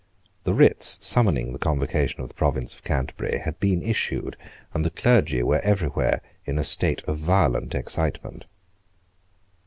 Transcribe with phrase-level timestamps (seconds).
[0.45, 4.35] The writs summoning the Convocation of the province of Canterbury had been issued;
[4.73, 8.45] and the clergy were every where in a state of violent excitement.